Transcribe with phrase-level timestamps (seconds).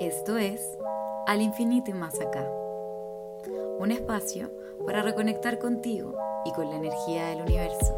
[0.00, 0.60] Esto es
[1.26, 2.46] Al infinito y más acá.
[3.78, 4.50] Un espacio
[4.84, 6.14] para reconectar contigo
[6.44, 7.94] y con la energía del universo,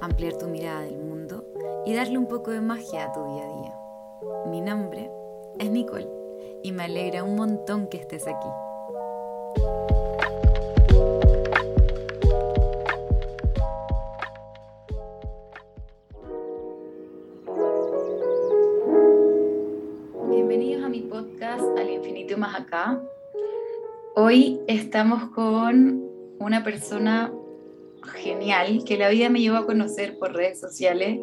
[0.00, 1.44] ampliar tu mirada del mundo
[1.84, 3.78] y darle un poco de magia a tu día a día.
[4.46, 5.10] Mi nombre
[5.58, 6.08] es Nicole
[6.62, 8.48] y me alegra un montón que estés aquí.
[24.68, 26.02] Estamos con
[26.38, 27.32] una persona
[28.14, 31.18] genial que la vida me llevó a conocer por redes sociales.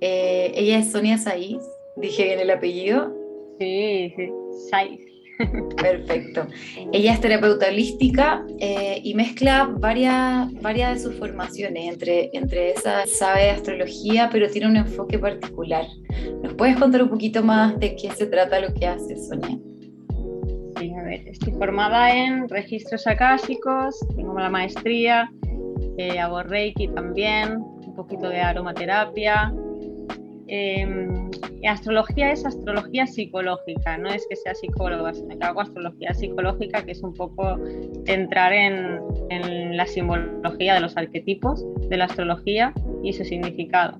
[0.00, 1.62] Eh, ella es Sonia Saiz,
[1.96, 3.14] dije bien el apellido.
[3.58, 4.28] Sí, sí,
[4.70, 5.00] Saiz.
[5.76, 6.46] Perfecto.
[6.92, 11.92] Ella es terapeuta holística eh, y mezcla varias, varias de sus formaciones.
[11.92, 15.86] Entre, entre esas sabe astrología, pero tiene un enfoque particular.
[16.42, 19.58] ¿Nos puedes contar un poquito más de qué se trata lo que hace, Sonia?
[21.12, 25.30] Estoy formada en registros acásicos, tengo la maestría,
[25.98, 29.52] eh, hago Reiki también, un poquito de aromaterapia.
[30.46, 31.30] Em,
[31.68, 36.92] astrología es astrología psicológica, no es que sea psicóloga, sino que hago astrología psicológica, que
[36.92, 37.58] es un poco
[38.06, 43.98] entrar en, en la simbología de los arquetipos de la astrología y su significado.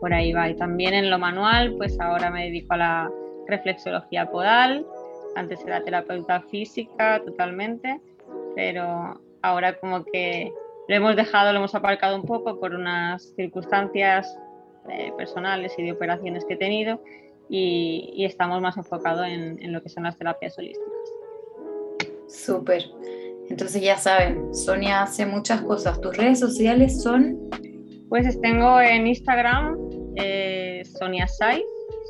[0.00, 0.48] Por ahí va.
[0.50, 3.10] Y también en lo manual, pues ahora me dedico a la
[3.48, 4.86] reflexología podal,
[5.38, 8.00] antes era terapeuta física totalmente,
[8.54, 10.52] pero ahora como que
[10.88, 14.38] lo hemos dejado, lo hemos aparcado un poco por unas circunstancias
[14.88, 17.02] eh, personales y de operaciones que he tenido
[17.48, 20.92] y, y estamos más enfocados en, en, lo que son las terapias holísticas.
[22.26, 22.84] Súper.
[23.48, 26.00] Entonces ya saben, Sonia hace muchas cosas.
[26.00, 27.38] ¿Tus redes sociales son?
[28.08, 29.76] Pues tengo en Instagram
[30.16, 31.64] eh, Sonia Saiz,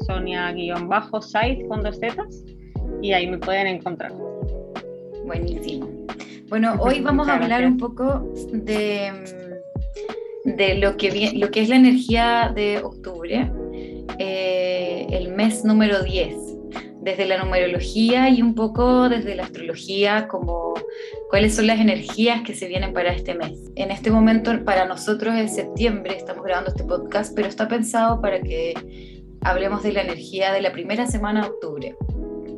[0.06, 2.45] Sonia-Saiz con dos zetas
[3.03, 4.13] y ahí me pueden encontrar.
[5.25, 5.89] Buenísimo.
[6.49, 9.12] Bueno, hoy vamos a hablar un poco de,
[10.45, 13.50] de lo, que, lo que es la energía de octubre,
[14.19, 16.34] eh, el mes número 10,
[17.03, 20.72] desde la numerología y un poco desde la astrología, como
[21.28, 23.59] cuáles son las energías que se vienen para este mes.
[23.77, 28.41] En este momento para nosotros es septiembre, estamos grabando este podcast, pero está pensado para
[28.41, 28.72] que
[29.43, 31.97] hablemos de la energía de la primera semana de octubre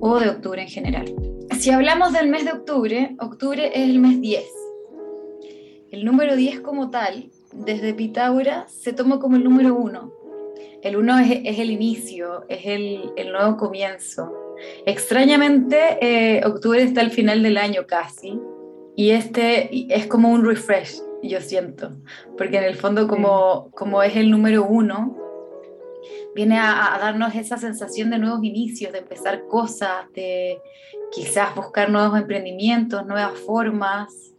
[0.00, 1.14] o de octubre en general.
[1.58, 4.44] Si hablamos del mes de octubre, octubre es el mes 10.
[5.90, 10.14] El número 10 como tal, desde Pitágoras, se toma como el número 1.
[10.82, 14.32] El 1 es, es, el inicio, es el, el nuevo comienzo.
[14.86, 18.38] Extrañamente, eh, octubre está al final del año casi,
[18.96, 21.92] y este es como un refresh, yo siento,
[22.36, 25.16] porque en el fondo como, como es el número 1,
[26.34, 30.60] viene a, darnos esa sensación de nuevos inicios, de empezar cosas, de
[31.12, 34.34] quizás buscar nuevos emprendimientos, nuevas formas,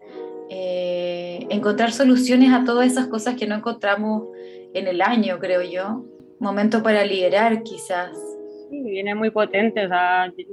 [0.50, 4.28] eh, encontrar soluciones a todas esas cosas que no encontramos
[4.74, 6.06] en el año, creo yo.
[6.40, 8.12] Momento para liderar, quizás.
[8.70, 9.88] Sí, viene muy potente,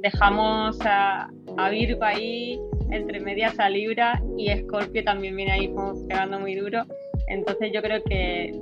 [0.02, 2.58] dejamos a, a Virgo ahí
[2.90, 6.84] entre medias a Libra y Escorpio también viene ahí como pegando muy duro.
[7.28, 8.52] Entonces yo creo que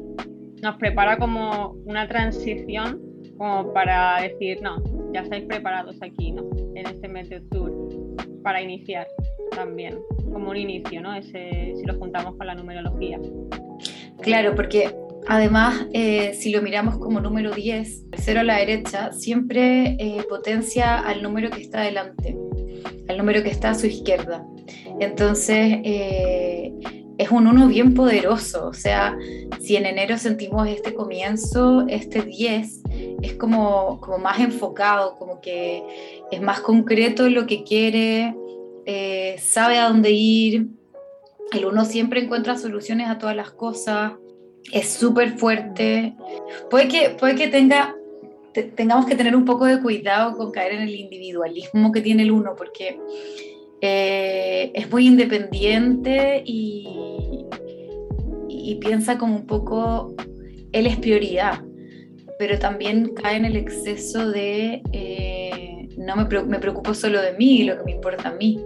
[0.63, 3.01] nos prepara como una transición
[3.37, 6.49] como para decir, no, ya estáis preparados aquí, ¿no?
[6.75, 7.43] En este mes de
[8.43, 9.07] para iniciar
[9.51, 9.99] también,
[10.33, 11.15] como un inicio, ¿no?
[11.15, 13.19] Ese, si lo juntamos con la numerología.
[14.21, 14.95] Claro, porque
[15.27, 20.25] además, eh, si lo miramos como número 10, el cero a la derecha, siempre eh,
[20.29, 22.37] potencia al número que está adelante,
[23.09, 24.47] al número que está a su izquierda.
[25.01, 26.46] Entonces, eh,
[27.19, 29.17] es un uno bien poderoso, o sea,
[29.61, 32.83] si en enero sentimos este comienzo, este 10
[33.23, 35.83] es como, como más enfocado, como que
[36.31, 38.35] es más concreto lo que quiere,
[38.85, 40.67] eh, sabe a dónde ir,
[41.53, 44.13] el uno siempre encuentra soluciones a todas las cosas,
[44.73, 46.15] es súper fuerte,
[46.69, 47.97] puede que, puede que tenga,
[48.53, 52.25] te, tengamos que tener un poco de cuidado con caer en el individualismo que tiene
[52.25, 52.99] el uno, porque
[53.89, 57.47] eh, es muy independiente y,
[58.49, 60.15] y, piensa como un poco,
[60.73, 61.63] él es prioridad,
[62.39, 67.63] pero también cae en el exceso de, eh, no me, me, preocupo solo de mí,
[67.63, 68.59] lo que me importa a mí.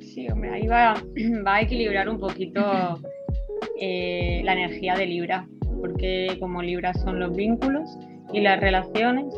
[0.00, 0.94] Sí, hombre, ahí va,
[1.46, 2.60] va a equilibrar un poquito
[3.80, 5.48] eh, la energía de Libra,
[5.80, 7.96] porque como Libra son los vínculos
[8.32, 9.34] y las relaciones,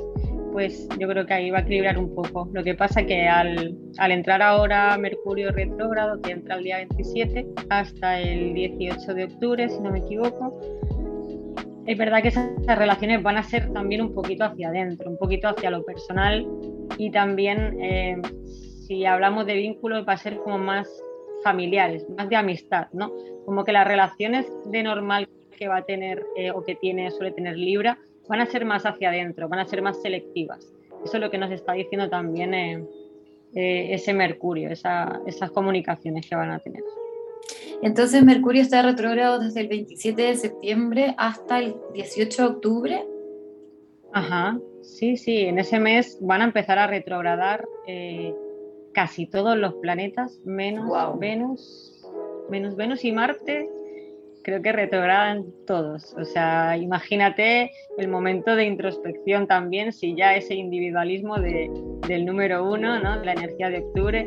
[0.52, 2.48] pues yo creo que ahí va a equilibrar un poco.
[2.52, 8.20] Lo que pasa que al, entrar ahora Mercurio retrógrado, que entra el día 27 hasta
[8.20, 10.60] el 18 de octubre, si no me equivoco,
[11.86, 15.48] es verdad que esas relaciones van a ser también un poquito hacia adentro, un poquito
[15.48, 16.46] hacia lo personal
[16.98, 18.20] y también eh,
[18.86, 20.88] si hablamos de vínculos va a ser como más
[21.42, 23.12] familiares, más de amistad, ¿no?
[23.46, 27.32] Como que las relaciones de normal que va a tener eh, o que tiene, suele
[27.32, 30.72] tener Libra, van a ser más hacia adentro, van a ser más selectivas.
[31.04, 32.86] Eso es lo que nos está diciendo también eh,
[33.54, 36.82] ese Mercurio, esas comunicaciones que van a tener.
[37.82, 43.06] Entonces Mercurio está retrógrado desde el 27 de septiembre hasta el 18 de octubre.
[44.12, 48.34] Ajá, sí, sí, en ese mes van a empezar a retrogradar eh,
[48.92, 52.04] casi todos los planetas, menos Venus,
[52.50, 53.68] menos Venus y Marte,
[54.48, 56.14] creo que retrogradan todos.
[56.14, 62.98] O sea, imagínate el momento de introspección también, si ya ese individualismo del número uno,
[62.98, 63.20] ¿no?
[63.20, 64.26] de la energía de octubre,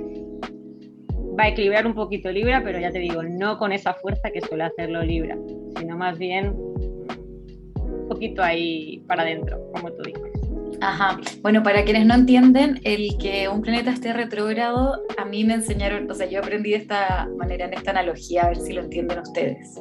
[1.39, 4.41] va a equilibrar un poquito Libra, pero ya te digo, no con esa fuerza que
[4.41, 5.35] suele hacerlo Libra,
[5.79, 10.30] sino más bien un poquito ahí para adentro, como tú dices.
[10.81, 11.19] Ajá.
[11.41, 16.09] Bueno, para quienes no entienden, el que un planeta esté retrógrado, a mí me enseñaron,
[16.09, 19.19] o sea, yo aprendí de esta manera, en esta analogía, a ver si lo entienden
[19.19, 19.79] ustedes.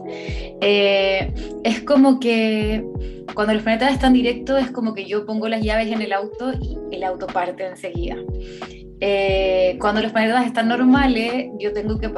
[0.61, 1.33] Eh,
[1.65, 2.85] es como que
[3.35, 6.53] cuando los planetas están directos, es como que yo pongo las llaves en el auto
[6.61, 8.17] y el auto parte enseguida.
[9.01, 12.11] Eh, cuando los planetas están normales, yo tengo que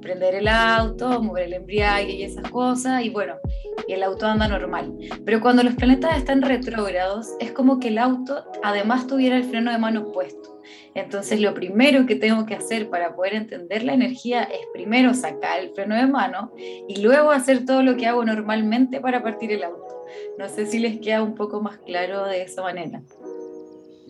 [0.00, 3.34] prender el auto, mover el embriague y esas cosas, y bueno,
[3.88, 4.94] el auto anda normal.
[5.24, 9.70] Pero cuando los planetas están retrógrados, es como que el auto además tuviera el freno
[9.70, 10.56] de mano puesto.
[10.94, 15.60] Entonces lo primero que tengo que hacer para poder entender la energía es primero sacar
[15.60, 19.62] el freno de mano y luego hacer todo lo que hago normalmente para partir el
[19.62, 20.04] auto.
[20.38, 23.02] No sé si les queda un poco más claro de esa manera.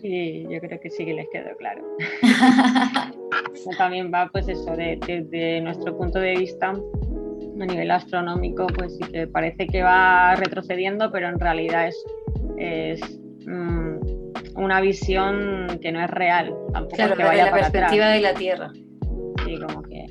[0.01, 1.83] Sí, yo creo que sí que les quedó claro.
[3.77, 9.27] También va, pues eso, desde nuestro punto de vista, a nivel astronómico, pues sí que
[9.27, 12.05] parece que va retrocediendo, pero en realidad es,
[12.57, 13.97] es mm,
[14.55, 16.55] una visión que no es real.
[16.73, 18.71] Tampoco claro, que vaya la perspectiva de la Tierra.
[19.43, 20.05] Sí, como que,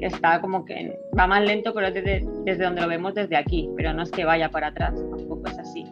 [0.00, 3.94] está como que va más lento, pero desde, desde donde lo vemos desde aquí, pero
[3.94, 5.84] no es que vaya para atrás, tampoco es así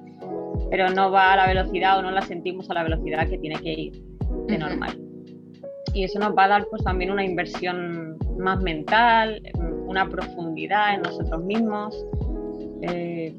[0.70, 3.56] pero no va a la velocidad o no la sentimos a la velocidad que tiene
[3.56, 4.02] que ir
[4.46, 4.98] de normal.
[5.94, 9.40] Y eso nos va a dar pues también una inversión más mental,
[9.86, 12.06] una profundidad en nosotros mismos
[12.82, 13.34] eh,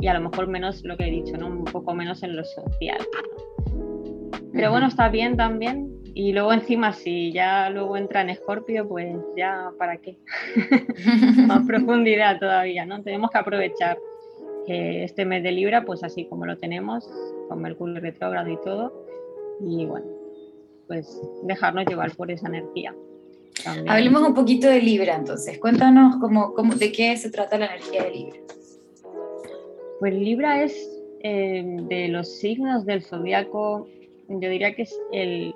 [0.00, 1.48] y a lo mejor menos lo que he dicho, ¿no?
[1.48, 2.98] un poco menos en lo social.
[4.52, 5.98] Pero bueno, está bien también.
[6.14, 10.18] Y luego encima, si ya luego entra en Escorpio, pues ya, ¿para qué?
[11.46, 13.02] Más profundidad todavía, ¿no?
[13.02, 13.98] Tenemos que aprovechar
[14.68, 17.08] este mes de Libra, pues así como lo tenemos,
[17.48, 19.06] con Mercurio retrógrado y todo.
[19.60, 20.06] Y bueno,
[20.86, 22.94] pues dejarnos llevar por esa energía.
[23.88, 25.58] Hablemos un poquito de Libra entonces.
[25.58, 28.38] Cuéntanos cómo, cómo, de qué se trata la energía de Libra.
[29.98, 33.88] Pues Libra es eh, de los signos del zodiaco,
[34.28, 35.54] yo diría que es el,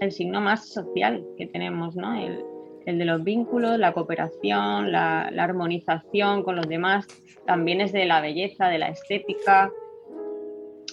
[0.00, 2.14] el signo más social que tenemos, ¿no?
[2.14, 2.44] El,
[2.86, 7.06] el de los vínculos, la cooperación, la, armonización con los demás,
[7.46, 9.70] también es de la belleza, de la estética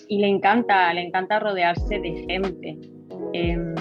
[0.07, 2.77] y le encanta, le encanta rodearse de gente.
[3.33, 3.75] Em,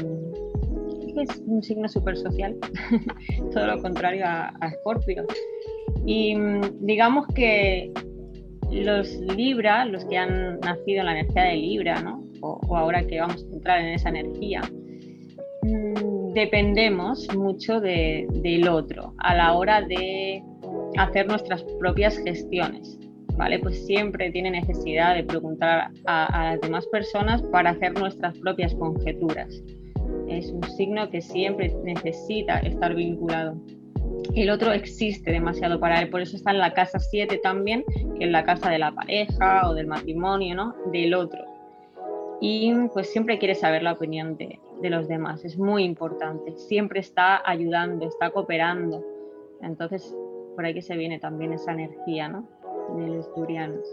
[1.16, 2.56] es un signo súper social,
[3.52, 5.24] todo lo contrario a, a Scorpio.
[6.06, 7.92] Y mm, digamos que
[8.70, 12.22] los Libra, los que han nacido en la energía de Libra, ¿no?
[12.40, 14.62] o, o ahora que vamos a entrar en esa energía,
[16.34, 20.42] dependemos mucho del otro a la hora de
[20.98, 22.98] hacer nuestras propias gestiones.
[23.36, 23.58] ¿Vale?
[23.58, 29.62] Pues siempre tiene necesidad de preguntar a, las demás personas para hacer nuestras propias conjeturas.
[30.28, 33.56] Es un signo que siempre necesita estar vinculado.
[34.34, 37.82] El otro existe demasiado para él, por eso está en la casa 7 también,
[38.18, 40.74] que es la casa de la pareja o del matrimonio, ¿no?
[40.92, 41.42] Del otro.
[42.42, 45.44] Y pues siempre quiere saber la opinión de, de los demás.
[45.44, 46.56] Es muy importante.
[46.56, 49.04] Siempre está ayudando, está cooperando.
[49.62, 50.14] Entonces,
[50.54, 52.48] por ahí que se viene también esa energía, ¿no?
[52.96, 53.86] De los durianos.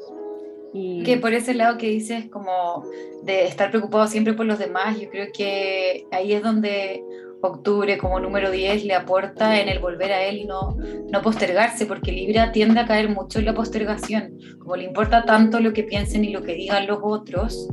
[0.74, 1.04] Y...
[1.04, 2.84] Que por ese lado que dices como
[3.24, 7.04] de estar preocupado siempre por los demás, yo creo que ahí es donde
[7.42, 10.78] octubre como número 10 le aporta en el volver a él y no,
[11.12, 15.60] no postergarse, porque Libra tiende a caer mucho en la postergación, como le importa tanto
[15.60, 17.68] lo que piensen y lo que digan los otros,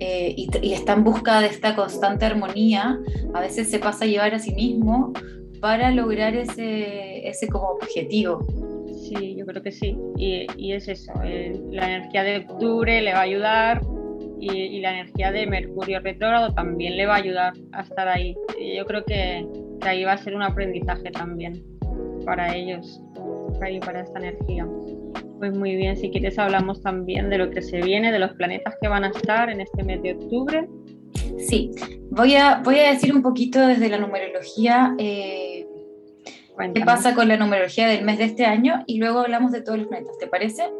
[0.00, 2.98] eh, y, está en busca de esta constante armonía,
[3.34, 5.12] a veces se pasa a llevar a sí mismo
[5.60, 8.46] para lograr ese, ese como objetivo.
[9.08, 13.12] Sí, yo creo que sí, y, y es eso, eh, la energía de octubre le
[13.12, 13.80] va a ayudar
[14.38, 18.36] y, la energía de Mercurio retrógrado también le va a ayudar a estar ahí.
[18.58, 19.46] Y yo creo que,
[19.82, 21.62] ahí va a ser un aprendizaje también
[22.24, 23.00] para ellos,
[23.58, 24.66] para, para esta energía.
[25.38, 28.74] Pues muy bien, si quieres hablamos también de lo que se viene, de los planetas
[28.80, 30.68] que van a estar en este mes de octubre.
[31.38, 31.70] Sí,
[32.10, 35.66] voy a, voy a decir un poquito desde la numerología eh,
[36.74, 39.78] qué pasa con la numerología del mes de este año y luego hablamos de todos
[39.78, 40.70] los planetas, ¿te parece?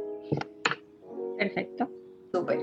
[1.38, 1.90] Perfecto.
[2.32, 2.58] Súper.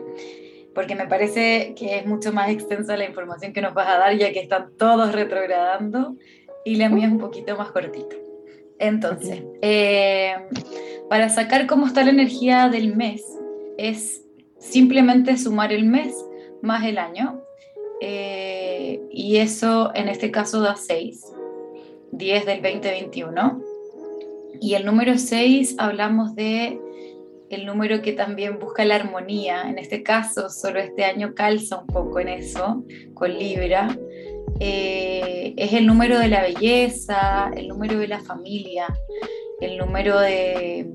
[0.73, 4.17] Porque me parece que es mucho más extensa la información que nos vas a dar
[4.17, 6.15] ya que están todos retrogradando
[6.65, 8.15] y la mía es un poquito más cortita.
[8.79, 10.35] Entonces, eh,
[11.09, 13.23] para sacar cómo está la energía del mes,
[13.77, 14.23] es
[14.57, 16.15] simplemente sumar el mes
[16.61, 17.41] más el año.
[18.01, 21.25] Eh, y eso en este caso da 6,
[22.11, 23.61] 10 del 2021.
[24.59, 26.79] Y el número 6 hablamos de
[27.53, 29.63] el número que también busca la armonía.
[29.69, 32.83] En este caso, solo este año calza un poco en eso,
[33.13, 33.97] con Libra.
[34.59, 38.87] Eh, es el número de la belleza, el número de la familia,
[39.61, 40.87] el número de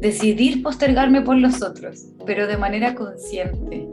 [0.00, 3.88] decidir postergarme por los otros, pero de manera consciente.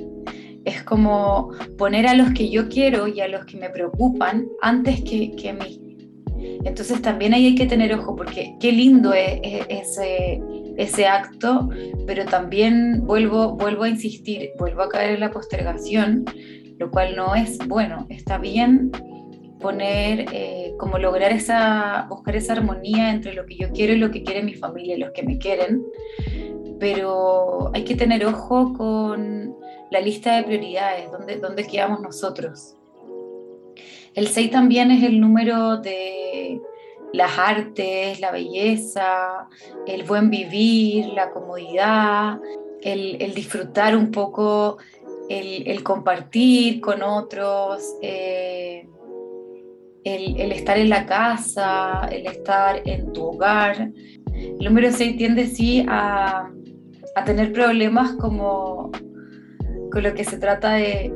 [0.66, 5.02] Es como poner a los que yo quiero y a los que me preocupan antes
[5.02, 5.82] que, que a mí.
[6.64, 10.42] Entonces también ahí hay que tener ojo porque qué lindo es, ese,
[10.82, 11.70] ese acto,
[12.06, 16.26] pero también vuelvo, vuelvo a insistir, vuelvo a caer en la postergación
[16.82, 18.08] lo cual no es bueno.
[18.10, 18.92] Está bien
[19.60, 24.10] poner, eh, como lograr esa, buscar esa armonía entre lo que yo quiero y lo
[24.10, 25.84] que quiere mi familia los que me quieren,
[26.80, 29.56] pero hay que tener ojo con
[29.92, 32.76] la lista de prioridades, dónde, dónde quedamos nosotros.
[34.16, 36.31] El 6 también es el número de
[37.14, 39.48] las artes, la belleza,
[39.86, 42.40] el buen vivir, la comodidad,
[42.82, 44.78] el, el disfrutar un poco
[45.40, 48.88] el, compartir con otros, eh,
[50.04, 53.92] el, estar en la casa, el estar en tu hogar.
[54.34, 56.50] El número 6 tiende sí a,
[57.26, 58.90] tener problemas como
[59.92, 61.12] con lo que se trata de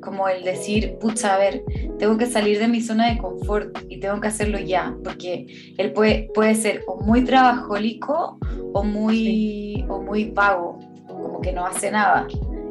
[0.00, 1.64] como el decir, pucha, a ver,
[1.98, 5.46] tengo que salir de mi zona de confort y tengo que hacerlo ya, porque
[5.76, 8.38] él puede, puede ser o muy trabajólico
[8.72, 12.26] o muy, o muy vago, como que no hace nada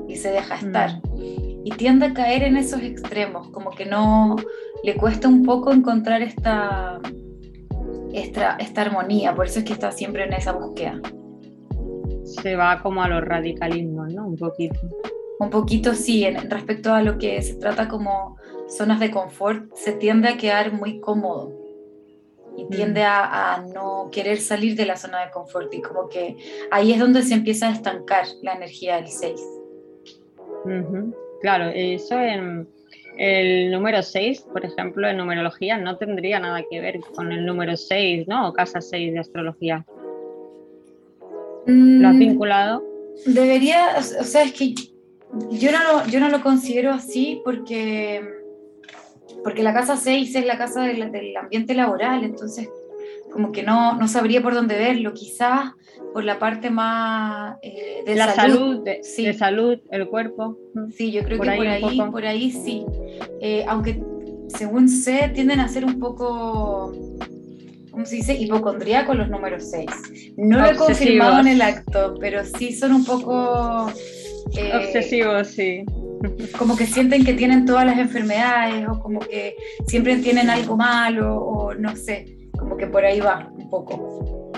[0.08, 1.02] y se deja estar.
[1.14, 1.46] Mm.
[1.66, 4.36] Y tiende a caer en esos extremos, como que no
[4.84, 7.02] le cuesta un poco encontrar esta,
[8.14, 11.02] esta, esta armonía, por eso es que está siempre en esa búsqueda.
[12.24, 14.28] Se va como a los radicalismos, ¿no?
[14.28, 14.80] Un poquito.
[15.40, 18.38] Un poquito sí, en, respecto a lo que se trata como
[18.70, 21.54] zonas de confort, se tiende a quedar muy cómodo
[22.58, 23.06] y tiende mm.
[23.06, 26.38] a, a, no querer salir de la zona de confort y como que
[26.72, 29.42] ahí es donde se empieza a estancar la energía del 6.
[31.42, 32.68] Claro, eso en
[33.18, 37.78] el número 6, por ejemplo, en numerología no tendría nada que ver con el número
[37.78, 38.50] 6, ¿no?
[38.50, 39.86] O casa 6 de astrología.
[41.68, 42.84] ¿Lo has mm, vinculado?
[43.26, 44.74] Debería, o sea, es que
[45.52, 48.22] yo no lo, yo no lo considero así porque,
[49.44, 52.70] porque la casa 6 es la casa del, del ambiente laboral, entonces
[53.32, 55.74] como que no, no sabría por dónde verlo, quizás
[56.14, 59.26] por la parte más eh, de la salud, de, sí.
[59.26, 60.58] de, salud, el cuerpo.
[60.96, 62.86] Sí, yo creo que por ahí, por ahí sí.
[63.42, 64.02] Eh, aunque
[64.48, 66.94] según sé, tienden a ser un poco,
[67.92, 68.36] ¿cómo se dice?
[68.36, 69.86] Hipocondríacos los números 6.
[70.38, 73.92] No lo he confirmado en el acto, pero sí son un poco...
[74.54, 75.84] Eh, Obsesivos, sí.
[76.58, 79.56] Como que sienten que tienen todas las enfermedades o como que
[79.88, 84.52] siempre tienen algo malo o no sé, como que por ahí va un poco.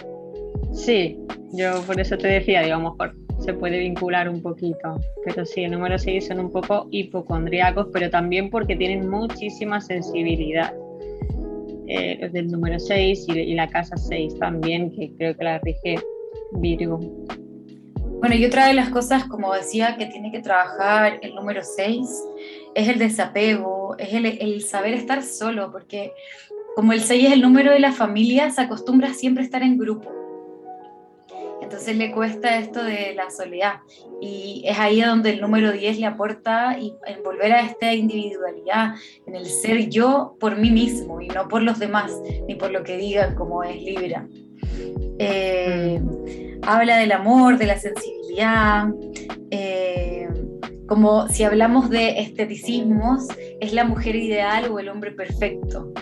[0.74, 1.20] Sí,
[1.54, 5.46] yo por eso te decía, digo, a lo mejor se puede vincular un poquito, pero
[5.46, 10.74] sí, el número 6 son un poco hipocondriacos, pero también porque tienen muchísima sensibilidad.
[11.88, 15.96] Eh, los del número 6 y, la casa 6 también, que creo que la rige
[16.54, 17.00] Virgo.
[18.20, 22.10] Bueno, y otra de las cosas, como decía, que tiene que trabajar el número 6
[22.74, 26.14] es el desapego, es el, el saber estar solo, porque
[26.76, 29.78] como el 6 es el número de la familia, se acostumbra siempre a estar en
[29.78, 30.12] grupo.
[31.68, 33.82] Entonces le cuesta esto de la soledad.
[34.22, 38.96] Y es ahí donde el número 10 le aporta y en volver a esta individualidad,
[39.26, 42.12] en el ser yo por mí mismo y no por los demás,
[42.48, 44.28] ni por lo que digan como es Libra.
[45.20, 46.02] Eh,
[46.68, 48.88] habla del amor, de la sensibilidad.
[49.52, 50.28] Eh,
[50.88, 53.28] como si hablamos de esteticismos,
[53.60, 55.94] es la mujer ideal o el hombre perfecto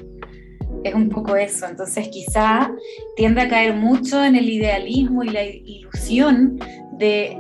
[0.85, 1.65] es un poco eso.
[1.65, 2.71] Entonces quizá
[3.15, 6.59] tiende a caer mucho en el idealismo y la ilusión
[6.93, 7.37] de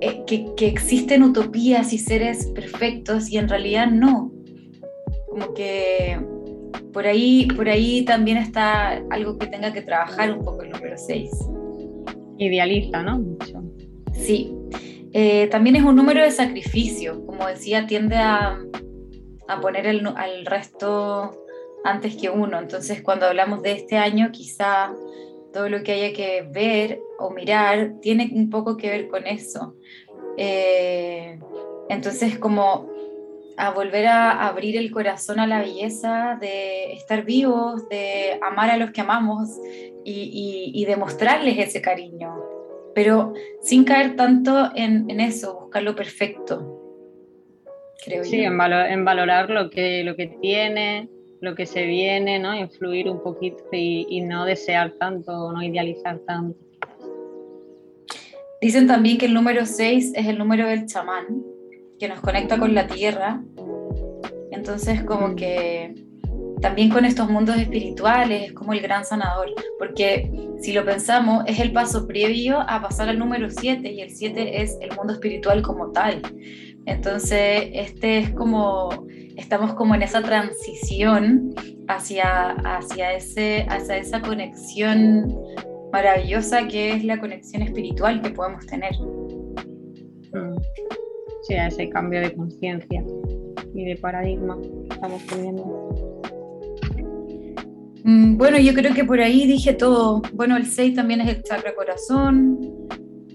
[0.00, 4.32] eh, que, existen utopías y seres perfectos y en realidad no.
[5.28, 6.18] Como que
[6.92, 10.96] por ahí, por ahí también está algo que tenga que trabajar un poco el número
[10.98, 11.30] 6.
[12.38, 13.18] Idealiza, ¿no?
[13.18, 13.62] Mucho.
[14.12, 14.54] Sí.
[15.12, 18.58] Eh, también es un número de sacrificio, como decía, tiende a,
[19.48, 21.44] a poner el, al resto
[21.84, 22.58] antes que uno.
[22.58, 24.94] Entonces, cuando hablamos de este año, quizá
[25.52, 29.74] todo lo que haya que ver o mirar tiene un poco que ver con eso.
[30.36, 31.38] Eh,
[31.88, 32.97] entonces, como
[33.58, 38.76] a volver a abrir el corazón a la belleza de estar vivos, de amar a
[38.76, 39.50] los que amamos
[40.04, 42.34] y, y, demostrarles ese cariño,
[42.94, 46.76] pero sin caer tanto en, en eso, buscar lo perfecto.
[48.04, 51.08] Creo sí, En, en, valorar lo que, lo que tiene,
[51.40, 52.56] lo que se viene, ¿no?
[52.56, 56.58] Influir un poquito y, y no desear tanto, no idealizar tanto.
[58.60, 61.26] Dicen también que el número 6 es el número del chamán,
[61.98, 63.42] que nos conecta con la tierra.
[64.50, 65.36] Entonces, como mm.
[65.36, 65.94] que
[66.60, 71.60] también con estos mundos espirituales es como el gran sanador, porque si lo pensamos, es
[71.60, 75.62] el paso previo a pasar al número 7 y el 7 es el mundo espiritual
[75.62, 76.20] como tal.
[76.86, 81.54] Entonces, este es como, estamos como en esa transición
[81.86, 85.36] hacia, hacia, ese, hacia esa conexión
[85.92, 88.92] maravillosa que es la conexión espiritual que podemos tener.
[90.32, 90.56] Mm
[91.48, 93.02] sea ese cambio de conciencia
[93.74, 96.20] y de paradigma que estamos teniendo.
[98.04, 100.22] Mm, bueno, yo creo que por ahí dije todo.
[100.34, 102.60] Bueno, el 6 también es el chakra corazón.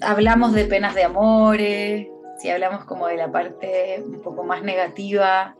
[0.01, 5.55] Hablamos de penas de amores, si hablamos como de la parte un poco más negativa,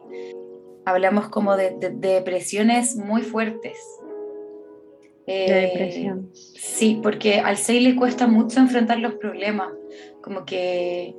[0.86, 3.78] hablamos como de, depresiones muy fuertes.
[5.26, 6.30] de eh, depresión.
[6.34, 9.72] Sí, porque al 6 le cuesta mucho enfrentar los problemas,
[10.22, 11.16] como que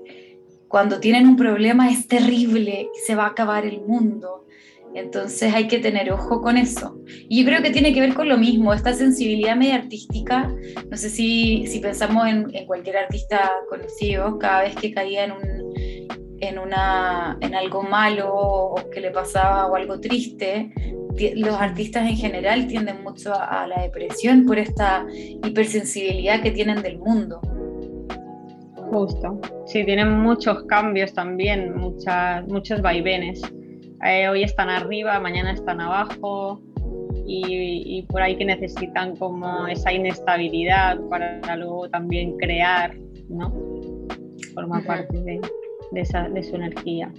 [0.74, 4.44] cuando tienen un problema es terrible, se va a acabar el mundo.
[4.92, 6.98] Entonces hay que tener ojo con eso.
[7.28, 10.52] Y yo creo que tiene que ver con lo mismo, esta sensibilidad media artística.
[10.90, 15.30] No sé si, si pensamos en, en, cualquier artista conocido, cada vez que caía en,
[15.30, 16.08] un,
[16.40, 20.72] en, una, en algo malo o que le pasaba o algo triste,
[21.36, 26.82] los artistas en general tienden mucho a, a la depresión por esta hipersensibilidad que tienen
[26.82, 27.40] del mundo.
[28.90, 29.40] Justo.
[29.66, 33.42] Sí, tienen muchos cambios también, muchas, muchos vaivenes.
[34.04, 36.60] Eh, hoy están arriba, mañana están abajo
[37.26, 42.94] y, por ahí que necesitan como esa inestabilidad para luego también crear,
[43.28, 43.52] ¿no?
[44.54, 45.40] Forma parte de,
[45.94, 47.10] esa, de su energía.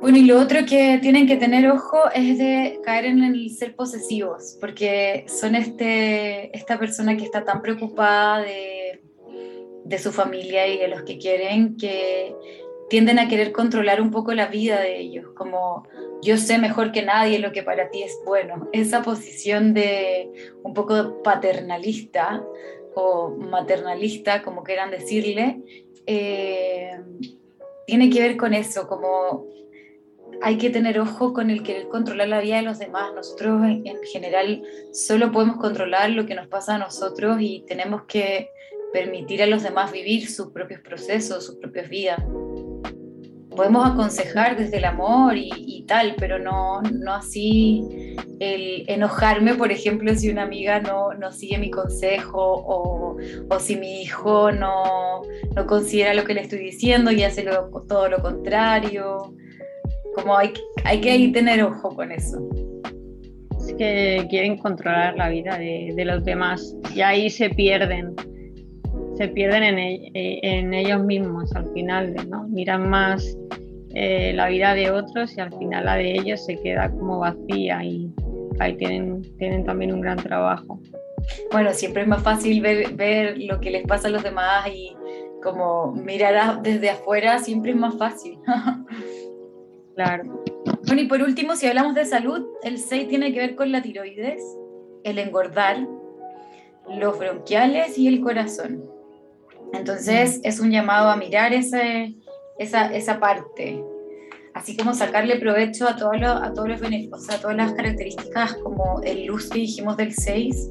[0.00, 3.76] Bueno, y lo otro que tienen que tener ojo es de caer en el ser
[3.76, 8.81] posesivos, porque son este, esta persona que está tan preocupada de
[9.84, 12.34] de su familia y de los que quieren que
[12.88, 15.86] tienden a querer controlar un poco la vida de ellos, como
[16.22, 18.68] yo sé mejor que nadie lo que para ti es bueno.
[18.72, 20.30] Esa posición de
[20.62, 22.44] un poco paternalista
[22.94, 25.62] o maternalista, como quieran decirle,
[26.06, 27.00] eh,
[27.86, 29.46] tiene que ver con eso, como
[30.42, 33.14] hay que tener ojo con el querer controlar la vida de los demás.
[33.14, 38.50] Nosotros en general solo podemos controlar lo que nos pasa a nosotros y tenemos que
[38.92, 42.22] permitir a los demás vivir sus propios procesos, sus propias vidas.
[43.50, 50.14] Podemos aconsejar desde el amor y, tal, pero no, no así el enojarme, por ejemplo,
[50.14, 53.18] si una amiga no, no sigue mi consejo o,
[53.50, 55.22] o, si mi hijo no,
[55.54, 57.44] no, considera lo que le estoy diciendo y hace
[57.88, 59.34] todo lo contrario.
[60.14, 60.52] Como hay,
[60.84, 62.38] hay que tener ojo con eso.
[63.58, 68.14] Es que quieren controlar la vida de, de los demás y ahí se pierden
[69.22, 72.48] se pierden en, eh, en, ellos mismos al final, ¿no?
[72.48, 73.38] Miran más
[73.94, 77.84] eh, la vida de otros y al final la de ellos se queda como vacía
[77.84, 78.12] y
[78.58, 80.80] ahí tienen, tienen también un gran trabajo.
[81.52, 84.96] Bueno, siempre es más fácil ver, ver lo que les pasa a los demás y
[85.40, 88.40] como mirar desde afuera siempre es más fácil.
[89.94, 90.42] claro.
[90.84, 93.82] Bueno, y por último, si hablamos de salud, el 6 tiene que ver con la
[93.82, 94.42] tiroides,
[95.04, 95.86] el engordar,
[96.88, 98.91] los bronquiales y el corazón.
[99.72, 102.14] Entonces es un llamado a mirar ese,
[102.58, 103.82] esa, esa parte,
[104.54, 109.00] así como sacarle provecho a, todo a todos los beneficios, a todas las características como
[109.02, 110.70] el luz que dijimos del 6.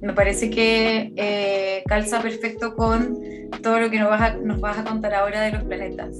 [0.00, 3.18] Me parece que eh, calza perfecto con
[3.62, 6.16] todo lo que nos vas, a, nos vas a contar ahora de los planetas.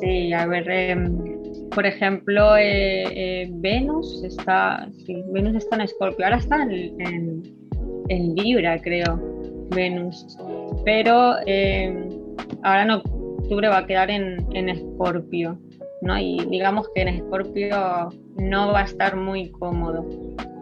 [0.00, 3.04] Sí, a ver, em, por ejemplo, eh,
[3.42, 7.42] eh, Venus está, sí, Venus está en Escorpio, ahora está en, en,
[8.08, 9.20] en Libra, creo,
[9.74, 10.38] Venus
[10.86, 11.92] pero eh,
[12.62, 15.58] ahora en octubre va a quedar en, Escorpio,
[16.00, 16.16] ¿no?
[16.16, 20.08] Y digamos que en Escorpio no va a estar muy cómodo.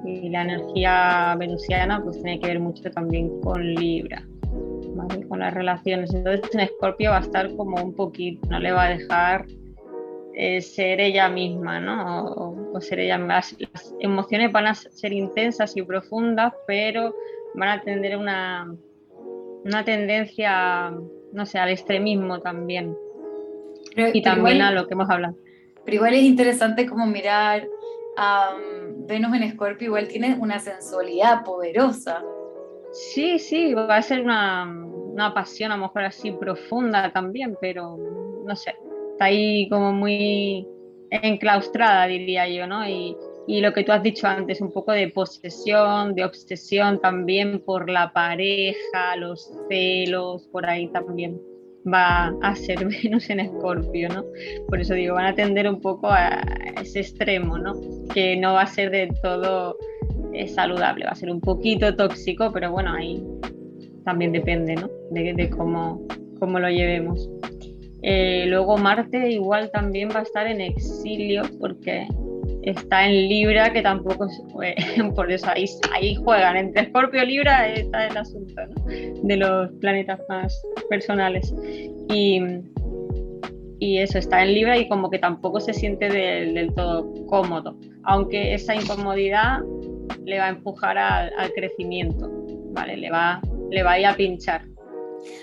[0.06, 4.26] Y la energía venusiana pues tiene que ver mucho también con Libra,
[5.28, 6.14] con las relaciones.
[6.14, 9.44] Entonces en Escorpio va a estar como un poquito, no le va a dejar
[10.32, 12.64] eh, ser ella misma, ¿no?
[12.72, 17.14] O, ser ella Las, las, emociones van a ser intensas y profundas, pero
[17.54, 18.74] van a tener una,
[19.64, 20.92] una tendencia,
[21.32, 22.96] no sé, al extremismo también.
[23.96, 25.36] y también a lo que hemos hablado.
[25.84, 27.66] Pero igual es interesante como mirar
[28.16, 28.54] a
[29.06, 32.22] Venus en Escorpio, igual tiene una sensualidad poderosa.
[32.92, 37.98] Sí, sí, va a ser una, una pasión a lo mejor así profunda también, pero
[38.44, 38.74] no sé,
[39.12, 40.66] está ahí como muy
[41.10, 42.88] enclaustrada, diría yo, ¿no?
[42.88, 47.60] Y, y, lo que tú has dicho antes, un poco de posesión, de obsesión también
[47.60, 51.40] por la pareja, los celos, por ahí también
[51.92, 54.24] va a ser Venus en Escorpio, ¿no?
[54.68, 56.42] Por eso digo, van a tender un poco a
[56.80, 57.74] ese extremo, ¿no?
[58.12, 59.76] Que no va a ser de todo
[60.32, 63.22] eh, saludable, va a ser un poquito tóxico, pero bueno, ahí
[64.04, 64.88] también depende, ¿no?
[65.10, 66.06] De, de cómo,
[66.38, 67.28] cómo lo llevemos.
[68.06, 72.06] Eh, luego Marte igual también va a estar en exilio porque
[72.64, 74.26] está en Libra, que tampoco
[75.14, 76.56] por eso ahí, ahí juegan.
[76.56, 78.54] Entre Escorpio y Libra está el asunto
[79.22, 81.54] de los planetas más personales.
[82.08, 82.40] Y,
[83.78, 88.54] y, eso, está en Libra y como que tampoco se siente del, todo cómodo, aunque
[88.54, 89.60] esa incomodidad
[90.24, 92.30] le va a empujar al, crecimiento,
[92.72, 92.96] ¿vale?
[92.96, 94.62] Le va, le va a ir a pinchar.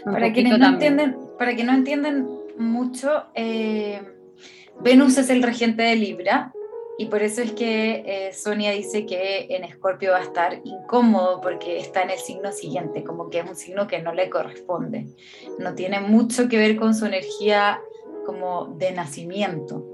[0.05, 3.99] Para quienes no entienden, para que no entienden mucho, eh,
[4.83, 6.53] Venus es el regente de Libra
[6.97, 11.41] y por eso es que eh, Sonia dice que en Escorpio va a estar incómodo
[11.41, 15.07] porque está en el signo siguiente, como que es un signo que no le corresponde.
[15.59, 17.81] No tiene mucho que ver con su energía
[18.25, 19.93] como de nacimiento.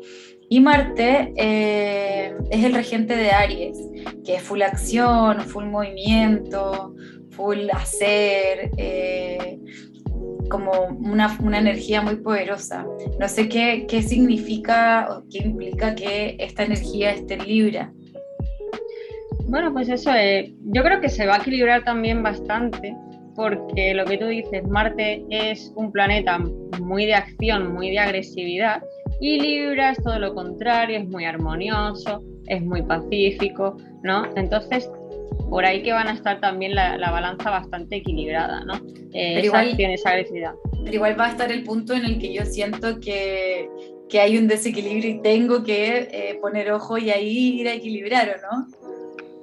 [0.49, 3.77] Y Marte eh, es el regente de Aries,
[4.25, 6.95] que es full acción, full movimiento,
[7.31, 8.71] full hacer,
[10.47, 12.85] como una, una, energía muy poderosa.
[13.19, 17.93] No sé qué, qué significa o qué implica que esta energía esté en Libra.
[19.47, 22.95] Bueno, pues eso, eh, yo creo que se va a equilibrar también bastante,
[23.33, 26.37] porque lo que tú dices, Marte es un planeta
[26.81, 28.83] muy de acción, muy de agresividad,
[29.21, 34.25] y Libra es todo lo contrario, es muy armonioso, es muy pacífico, ¿no?
[34.35, 34.89] Entonces
[35.49, 38.75] por ahí que van a estar también la, balanza bastante equilibrada, ¿no?
[39.13, 40.53] Eh, pero igual, tiene esa agresividad.
[40.83, 43.69] Pero igual va a estar el punto en el que yo siento que,
[44.09, 48.29] que hay un desequilibrio y tengo que eh, poner ojo y ahí ir a equilibrar,
[48.29, 48.67] ¿o no?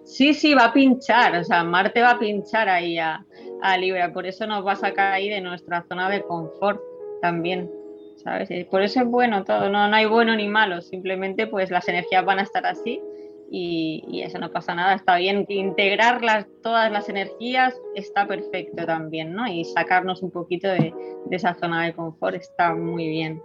[0.05, 3.25] Sí, sí, va a pinchar, o sea, Marte va a pinchar ahí a,
[3.63, 6.81] a Libra, por eso nos va a sacar ahí de nuestra zona de confort
[7.23, 7.71] también.
[8.23, 8.49] ¿Sabes?
[8.71, 12.25] Por eso es bueno todo, no, no hay bueno ni malo, simplemente pues las energías
[12.25, 12.99] van a estar así
[13.51, 15.45] y, eso no pasa nada, está bien.
[15.49, 19.47] Integrar todas las energías está perfecto también, ¿no?
[19.47, 20.93] Y sacarnos un poquito de,
[21.31, 23.43] esa zona de confort está muy bien.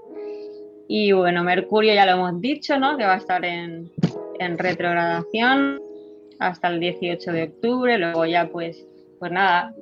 [0.87, 2.97] Y bueno, Mercurio ya lo hemos dicho, ¿no?
[2.97, 3.91] Que va a estar en,
[4.57, 5.81] retrogradación
[6.39, 8.87] hasta el 18 de octubre, luego ya pues,
[9.19, 9.75] pues nada,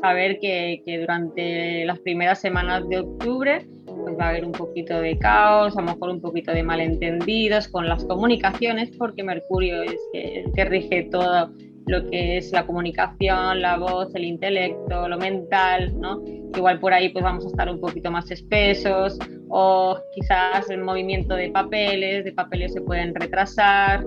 [0.00, 3.66] saber que, que durante las primeras semanas de octubre
[4.02, 7.68] pues va a haber un poquito de caos, a lo mejor un poquito de malentendidos
[7.68, 11.50] con las comunicaciones, porque Mercurio es el que rige todo
[11.86, 16.22] lo que es la comunicación, la voz, el intelecto, lo mental, ¿no?
[16.54, 21.34] Igual por ahí pues vamos a estar un poquito más espesos o quizás el movimiento
[21.34, 24.04] de papeles, de papeles se pueden retrasar.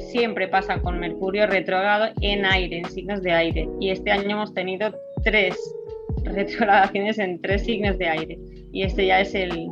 [0.00, 3.68] Siempre pasa con Mercurio retrogrado en aire, en signos de aire.
[3.80, 4.92] Y este año hemos tenido
[5.24, 5.56] tres
[6.24, 8.38] retrogradaciones en tres signos de aire.
[8.72, 9.68] Y este ya es el,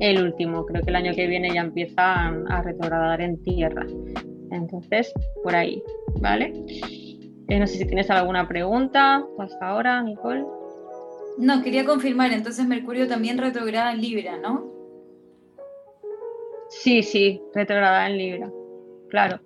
[0.00, 0.64] el último.
[0.66, 3.86] Creo que el año que viene ya empieza a retrogradar en tierra.
[4.50, 5.82] Entonces, por ahí,
[6.20, 6.52] ¿vale?
[7.48, 10.44] Eh, no sé si tienes alguna pregunta hasta ahora, Nicole.
[11.38, 14.70] No, quería confirmar, entonces Mercurio también retrograda en Libra, ¿no?
[16.68, 18.52] Sí, sí, retrograda en Libra,
[19.08, 19.40] claro.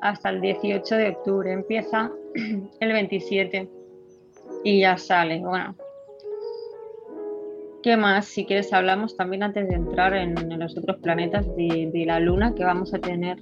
[0.00, 2.10] Hasta el 18 de octubre, empieza
[2.80, 3.68] el 27
[4.64, 5.40] y ya sale.
[5.40, 5.76] Bueno,
[7.82, 8.26] ¿qué más?
[8.26, 12.64] Si quieres hablamos también antes de entrar en, los otros planetas de, la luna que
[12.64, 13.38] vamos a tener.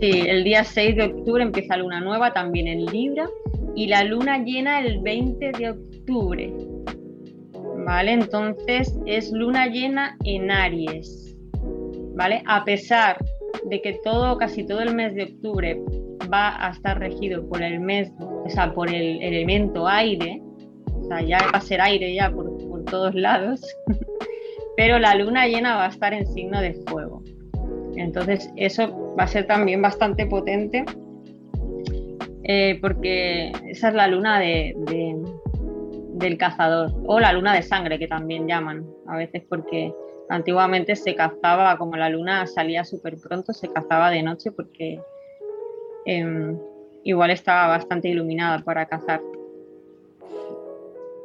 [0.00, 3.28] Sí, el día 6 de octubre empieza luna nueva también en Libra
[3.74, 6.52] y la luna llena el 20 de octubre.
[7.86, 8.12] ¿Vale?
[8.12, 11.36] Entonces es luna llena en Aries.
[12.14, 12.42] ¿Vale?
[12.46, 13.18] A pesar
[13.64, 15.80] de que todo, casi todo el mes de octubre
[16.32, 20.42] va a estar regido por el mes, o sea, por el elemento aire,
[20.94, 23.60] o sea, ya va a ser aire ya por, todos lados,
[24.76, 27.22] pero la luna llena va a estar en signo de fuego.
[27.96, 30.86] Entonces eso va a ser también bastante potente
[32.44, 34.74] eh, porque esa es la luna de,
[36.14, 39.92] del cazador o la luna de sangre que también llaman a veces porque
[40.30, 45.00] antiguamente se cazaba como la luna salía súper pronto, se cazaba de noche porque
[46.04, 46.58] em,
[47.04, 49.20] igual estaba bastante iluminada para cazar.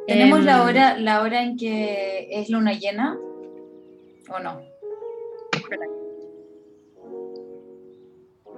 [0.08, 3.18] ¿Tenemos la, em, hora, la hora en que es luna llena
[4.30, 4.62] o no?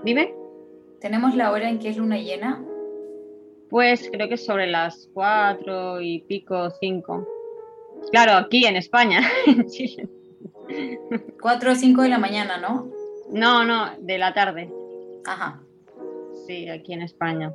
[0.04, 0.34] Dime.
[1.02, 2.64] ¿Tenemos la hora en que es luna llena?
[3.70, 7.28] Pues creo que sobre las cuatro y pico, cinco.
[8.12, 10.08] Claro, aquí en España, en Chile.
[11.42, 12.88] Cuatro o cinco de la mañana, ¿no?
[13.30, 14.72] No, no, de la tarde.
[15.26, 15.65] Ajá.
[16.48, 17.54] Sí, aquí en España.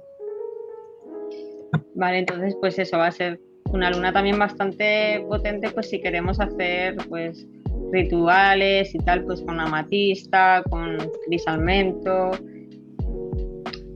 [1.94, 3.40] Vale, entonces pues eso va a ser
[3.72, 7.46] una luna también bastante potente, pues si queremos hacer pues
[7.92, 12.30] rituales y tal, pues con amatista, con crisalmento.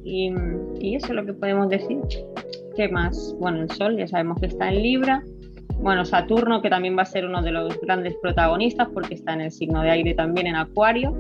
[0.05, 0.33] Y,
[0.81, 1.99] y eso es lo que podemos decir.
[2.77, 3.35] ¿Qué más?
[3.39, 5.23] Bueno, el Sol ya sabemos que está en Libra.
[5.81, 9.43] Bueno, Saturno, que también va a ser uno de los grandes protagonistas porque está en
[9.43, 11.17] el signo de aire también en Acuario.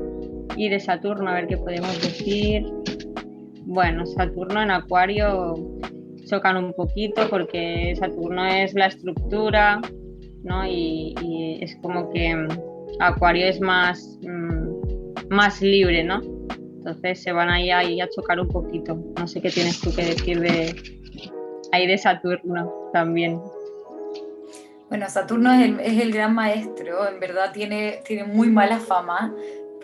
[0.57, 2.67] Y de Saturno, a ver qué podemos decir.
[3.67, 5.55] Bueno, Saturno en Acuario
[6.27, 9.81] chocan un poquito porque Saturno es la estructura,
[10.43, 10.67] ¿no?
[10.67, 12.49] Y, es como que mm,
[13.01, 16.21] Acuario es más, mm, más libre, ¿no?
[16.77, 18.99] Entonces se van ahí, ahí a chocar un poquito.
[19.19, 20.75] No sé qué tienes tú que decir de
[21.73, 23.41] ahí de Saturno también.
[24.91, 29.35] Bueno, Saturno es el, es el, gran maestro, en verdad tiene, tiene muy mala fama,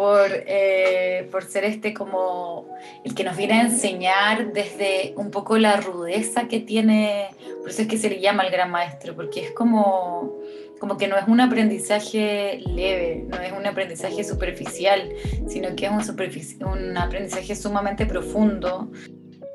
[0.00, 5.58] por, eh, por ser este como el que nos viene a enseñar desde un poco
[5.58, 7.28] la rudeza que tiene,
[7.60, 10.38] por eso es que se le llama el gran maestro, porque es como,
[10.78, 15.06] como que no es un aprendizaje leve, no es un aprendizaje superficial,
[15.46, 18.90] sino que es un, un aprendizaje sumamente profundo.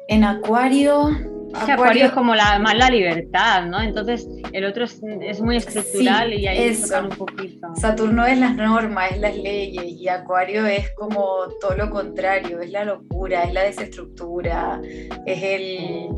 [0.10, 1.10] En Acuario,
[1.56, 3.82] Acuario, es como la, más la libertad, ¿no?
[3.82, 7.02] Entonces el otro es, muy estructural y ahí eso.
[7.02, 7.68] un poquito.
[7.76, 12.72] Saturno es las normas, es las leyes y Acuario es como todo lo contrario, es
[12.72, 14.82] la locura, es la desestructura,
[15.26, 16.10] es el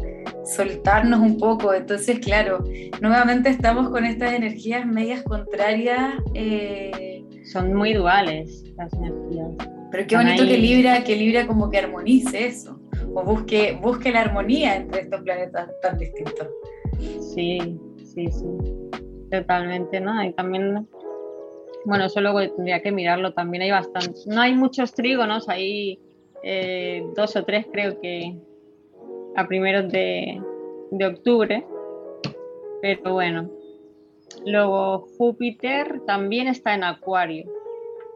[0.45, 1.73] soltarnos un poco.
[1.73, 2.63] Entonces, claro,
[3.01, 6.15] nuevamente estamos con estas energías medias contrarias.
[6.33, 9.49] Eh, Son muy duales las energías.
[9.91, 12.77] Pero qué bonito que Libra, que Libra como que armonice eso
[13.17, 16.47] o busque, busque la armonía entre estos planetas tan distintos.
[17.33, 18.89] Sí, sí, sí,
[19.31, 20.23] totalmente, ¿no?
[20.23, 20.87] Y también,
[21.85, 25.99] bueno, eso luego tendría que mirarlo, también hay bastante, no hay muchos trígonos, hay
[26.43, 28.37] eh, dos o tres creo que
[29.35, 30.39] a primeros de,
[30.91, 31.65] de octubre,
[32.81, 33.49] pero bueno.
[34.45, 37.45] Luego Júpiter también está en Acuario,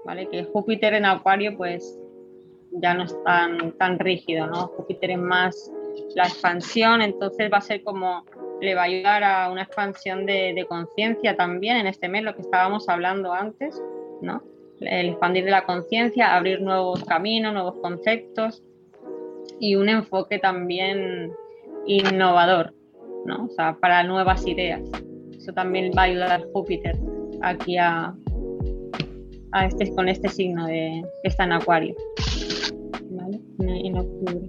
[0.06, 0.28] ¿vale?
[0.28, 1.98] Que Júpiter en Acuario pues
[2.72, 4.68] ya no es tan, tan rígido, ¿no?
[4.68, 5.72] Júpiter es más
[6.16, 8.26] la expansión, entonces va a ser como
[8.62, 12.42] le va a ayudar a una expansión de, conciencia también en este mes, lo que
[12.42, 13.82] estábamos hablando antes,
[14.22, 14.44] ¿no?
[14.80, 18.64] El expandir de la conciencia, abrir nuevos caminos, nuevos conceptos
[19.60, 21.32] y un enfoque también
[21.86, 22.74] innovador,
[23.26, 23.46] ¿no?
[23.46, 24.82] O sea, para nuevas ideas.
[25.36, 26.96] Eso también va a ayudar Júpiter
[27.42, 28.14] aquí a,
[29.52, 31.96] a este, con este signo de, que está en Acuario
[33.70, 34.42] en octubre.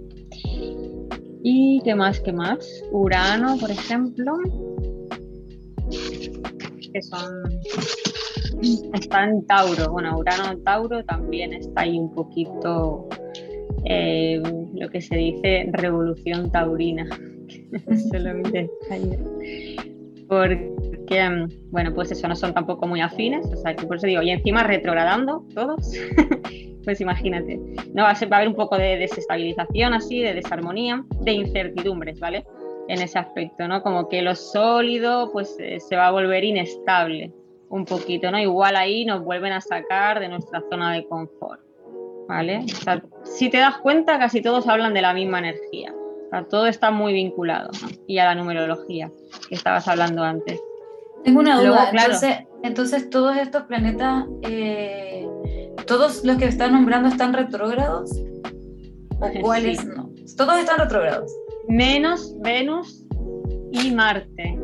[1.42, 2.20] ¿Y qué más?
[2.20, 2.84] ¿Qué más?
[2.92, 4.32] Urano, por ejemplo,
[6.92, 7.42] que son.
[8.94, 9.90] Está en Tauro.
[9.90, 13.08] Bueno, Urano en Tauro también está ahí un poquito
[13.84, 14.40] eh,
[14.74, 17.08] lo que se dice revolución taurina.
[20.28, 24.22] Porque, bueno, pues eso no son tampoco muy afines, o sea, que por eso digo,
[24.22, 25.92] y encima retrogradando todos.
[26.84, 27.60] pues imagínate,
[27.94, 31.32] no va a, ser, va a haber un poco de desestabilización así, de desarmonía, de
[31.32, 32.44] incertidumbres, ¿vale?
[32.88, 33.82] En ese aspecto, ¿no?
[33.82, 37.32] Como que lo sólido pues eh, se va a volver inestable
[37.68, 38.38] un poquito, ¿no?
[38.38, 41.60] Igual ahí nos vuelven a sacar de nuestra zona de confort,
[42.28, 42.64] ¿vale?
[42.64, 45.94] O sea, si te das cuenta, casi todos hablan de la misma energía.
[45.94, 47.88] O sea, todo está muy vinculado, ¿no?
[48.06, 49.10] Y a la numerología
[49.48, 50.60] que estabas hablando antes.
[51.24, 54.26] Tengo una duda, entonces, entonces todos estos planetas...
[54.42, 55.11] Eh
[55.86, 58.10] ¿Todos los que están nombrando están retrógrados?
[59.20, 60.10] ¿O cuáles no?
[60.36, 61.32] Todos están retrógrados.
[61.68, 63.04] Menos Venus
[63.72, 64.58] y Marte.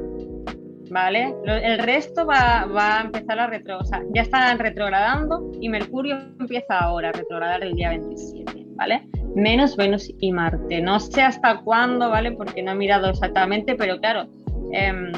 [0.90, 1.34] ¿Vale?
[1.44, 6.78] El resto va, a empezar a retro, o sea, ya están retrogradando y Mercurio empieza
[6.78, 9.06] ahora a retrogradar el día 27, ¿vale?
[9.34, 10.80] Menos Venus y Marte.
[10.80, 12.32] No sé hasta cuándo, ¿vale?
[12.32, 14.30] Porque no he mirado exactamente, pero claro,
[14.72, 15.12] em,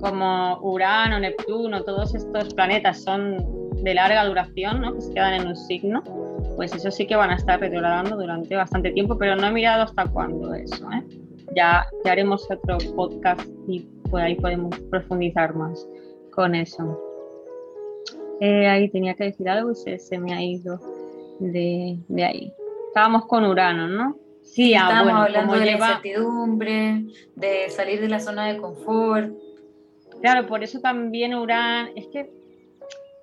[0.00, 4.94] como Urano, Neptuno, todos estos planetas son de larga duración, ¿no?
[4.94, 6.02] que se quedan en un signo,
[6.56, 9.82] pues eso sí que van a estar retrogradando durante bastante tiempo, pero no he mirado
[9.84, 10.86] hasta cuándo eso.
[10.92, 11.04] ¿eh?
[11.54, 15.86] Ya, ya haremos otro podcast y pues ahí podemos profundizar más
[16.32, 17.00] con eso.
[18.40, 20.78] Eh, ahí tenía que decir algo y se, me ha ido
[21.40, 22.52] de, ahí.
[22.88, 24.16] Estábamos con Urano, ¿no?
[24.42, 29.32] Sí, ah, Estábamos hablando de la incertidumbre, de salir de la zona de confort.
[30.20, 32.30] Claro, por eso también Urano, es que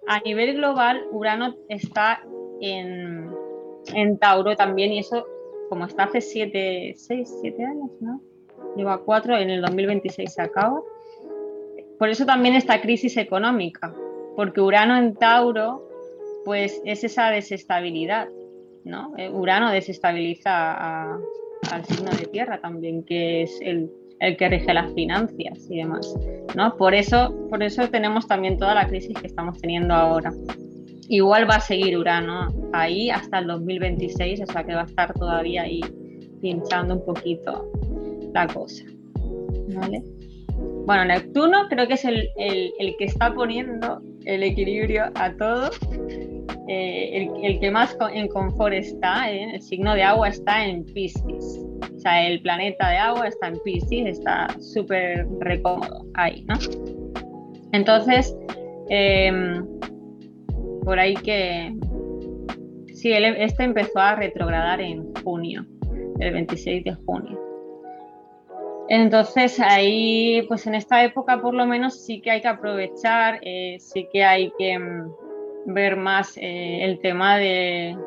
[0.07, 2.23] a nivel global Urano está
[2.61, 3.31] en,
[4.19, 5.25] Tauro también y eso
[5.69, 8.21] como está hace 7, 6, 7 años, ¿no?
[8.75, 10.81] Lleva 4, en el 2026 se acaba.
[11.97, 13.93] Por eso también esta crisis económica,
[14.35, 15.87] porque Urano en Tauro,
[16.45, 18.29] pues es esa desestabilidad,
[18.83, 19.13] ¿no?
[19.17, 21.13] Eh, Urano desestabiliza
[21.71, 23.91] al signo de tierra también, que es el,
[24.37, 26.15] que rige las finanzas y demás,
[26.55, 26.75] ¿no?
[26.77, 30.31] Por eso, por eso tenemos también toda la crisis que estamos teniendo ahora.
[31.09, 35.13] Igual va a seguir Urano ahí hasta el 2026, o sea que va a estar
[35.13, 35.81] todavía ahí
[36.41, 37.69] pinchando un poquito
[38.33, 38.83] la cosa,
[39.75, 40.01] ¿vale?
[40.85, 45.69] Bueno, Neptuno creo que es el, que está poniendo el equilibrio a todo,
[46.67, 49.55] eh, el, que más en confort está, ¿eh?
[49.55, 51.59] el signo de agua está en Piscis.
[51.95, 56.55] O sea, el planeta de agua está en Piscis, está súper recómodo ahí, ¿no?
[57.71, 58.35] Entonces,
[58.89, 59.65] em,
[60.83, 61.75] por ahí que...
[62.93, 65.65] Sí, este empezó a retrogradar en junio,
[66.19, 67.43] el 26 de junio.
[68.89, 73.77] Entonces ahí, pues en esta época por lo menos sí que hay que aprovechar, eh,
[73.79, 75.15] sí que hay que mm,
[75.67, 77.97] ver más eh, el tema de,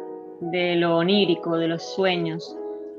[0.77, 2.57] lo onírico, de los sueños,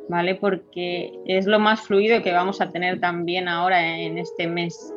[0.10, 0.36] ¿vale?
[0.36, 4.94] Porque es lo más fluido que vamos a tener también ahora en este mes,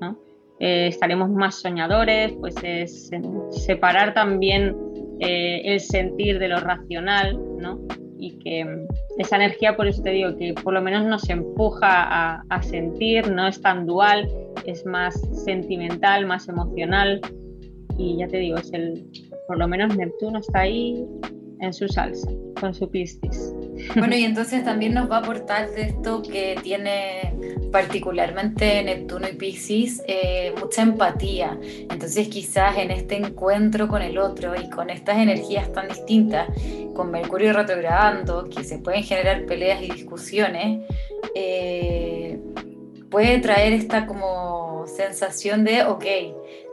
[0.00, 0.18] ¿no?
[0.60, 3.10] Eh, estaremos más soñadores, pues es
[3.50, 4.76] separar también
[5.20, 7.78] el sentir de lo racional, ¿no?
[8.24, 8.86] y que mm,
[9.18, 13.46] esa energía, por eso te digo, que por lo menos nos empuja a, sentir, no
[13.46, 14.28] es tan dual,
[14.64, 15.14] es más
[15.44, 17.20] sentimental, más emocional
[17.98, 19.06] y ya te digo, es el,
[19.46, 21.04] por lo menos Neptuno está ahí
[21.60, 23.54] en su salsa, con su piscis.
[23.96, 27.34] Bueno, y entonces también nos va a aportar de esto que tiene
[27.72, 31.58] particularmente Neptuno y Pisces eh, mucha empatía.
[31.62, 36.48] Entonces quizás en este encuentro con el otro y con estas energías tan distintas,
[36.94, 40.88] con Mercurio retrogradando, que se pueden generar peleas y discusiones,
[41.34, 42.38] eh,
[43.10, 46.04] puede traer esta como sensación de, ok,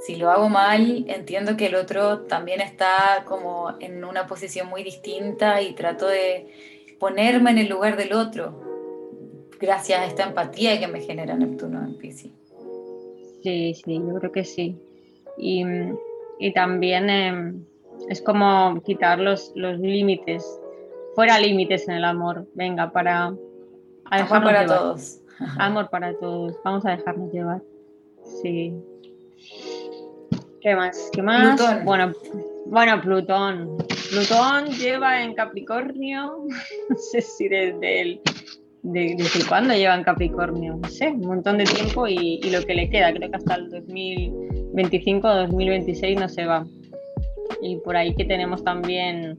[0.06, 4.84] si lo hago mal, entiendo que el otro también está como en una posición muy
[4.84, 6.48] distinta y trato de
[7.02, 8.54] ponerme en el lugar del otro,
[9.60, 12.32] gracias a esta empatía que me genera Neptuno en Pisces.
[13.42, 14.80] Sí, sí, yo creo que sí.
[15.36, 15.64] Y,
[16.54, 17.66] también em,
[18.08, 20.46] es como quitar los, los límites,
[21.16, 23.34] fuera límites en el amor, venga, para...
[24.06, 25.22] Amor para todos.
[25.58, 27.64] Amor para todos, vamos a dejarnos llevar.
[28.24, 28.76] Sí.
[30.62, 31.10] ¿Qué más?
[31.12, 31.84] ¿Qué más?
[31.84, 32.14] Bueno,
[32.65, 33.78] bueno, Plutón.
[34.10, 36.45] Plutón lleva en Capricornio,
[36.89, 38.21] no sé si desde el
[38.84, 40.78] ¿Desde cuándo lleva en Capricornio?
[40.82, 43.69] No sé, un montón de tiempo y, lo que le queda, creo que hasta el
[43.69, 46.65] 2025 o 2026 no se va.
[47.62, 49.38] Y por ahí que tenemos también,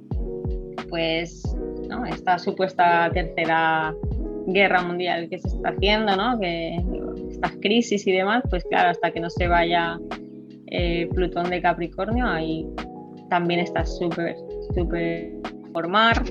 [0.88, 1.42] pues,
[1.88, 2.06] ¿no?
[2.06, 3.92] esta supuesta tercera
[4.46, 6.38] guerra mundial que se está haciendo, ¿no?
[6.38, 6.76] Que
[7.30, 9.98] estas crisis y demás, pues claro, hasta que no se vaya
[10.68, 12.64] eh, Plutón de Capricornio, ahí
[13.32, 14.36] también está súper,
[14.74, 15.32] súper
[15.72, 16.22] formar.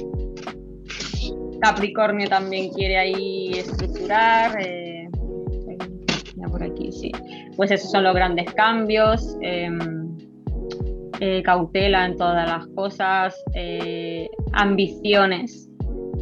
[1.60, 4.56] Capricornio también quiere ahí estructurar.
[4.62, 5.10] Eh,
[6.52, 7.12] por aquí, sí.
[7.56, 9.36] Pues esos son los grandes cambios.
[9.42, 10.16] Em,
[11.20, 13.36] eh, cautela en todas las cosas.
[13.56, 15.68] Eh, ambiciones.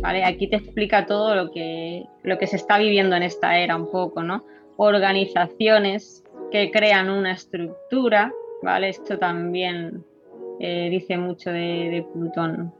[0.01, 0.23] ¿vale?
[0.23, 3.91] Aquí te explica todo lo que, lo que se está viviendo en esta era un
[3.91, 4.45] poco, ¿no?
[4.77, 8.31] Organizaciones que crean una estructura,
[8.63, 8.87] ¿vale?
[8.87, 10.05] Esto también
[10.59, 12.73] eh, dice mucho de, Plutón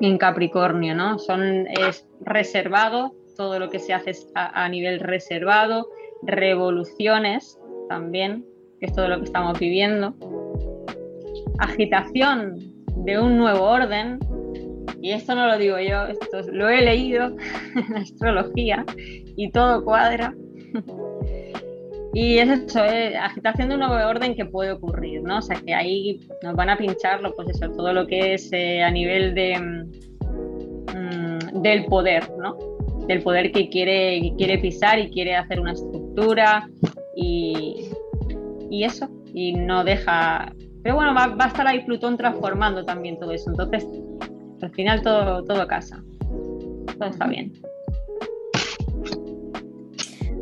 [0.00, 1.18] en Capricornio, ¿no?
[1.18, 5.88] Son, es reservado, todo lo que se hace a, nivel reservado,
[6.22, 8.44] revoluciones también,
[8.80, 10.14] que es todo lo que estamos viviendo,
[11.58, 12.58] agitación
[12.96, 14.18] de un nuevo orden,
[15.00, 17.36] y esto no lo digo yo, esto lo he leído
[17.76, 20.34] en astrología y todo cuadra.
[22.14, 25.38] Y es eso, es agitación de un nuevo orden que puede ocurrir, ¿no?
[25.38, 28.82] O sea, que ahí nos van a pincharlo, pues eso, todo lo que es eh,
[28.82, 29.58] a nivel de,
[30.94, 32.58] mm, del poder, ¿no?
[33.06, 36.68] Del poder que quiere, quiere pisar y quiere hacer una estructura
[37.16, 37.88] y,
[38.70, 40.52] y eso, y no deja...
[40.82, 43.86] Pero bueno, va, va, a estar ahí Plutón transformando también todo eso, entonces
[44.60, 46.02] al final todo, todo casa,
[46.98, 47.52] todo está bien.